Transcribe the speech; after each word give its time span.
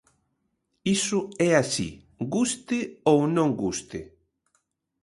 Iso 0.97 1.19
é 1.49 1.51
así, 1.63 1.89
guste 2.33 2.79
ou 3.11 3.19
non 3.35 3.49
guste. 3.61 3.99